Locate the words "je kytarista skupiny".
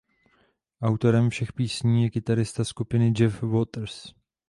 2.03-3.13